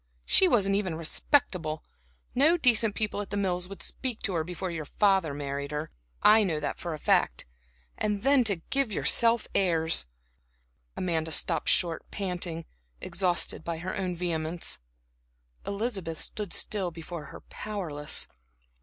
[0.25, 1.83] She wasn't even respectable;
[2.33, 5.91] no decent people at The Mills would speak to her before your father married her
[6.23, 7.45] I know that for a fact.
[7.99, 10.07] And then to give yourself airs!"
[10.97, 12.65] Amanda stopped short, panting,
[12.99, 14.79] exhausted by her own vehemence.
[15.67, 18.27] Elizabeth still stood before her powerless.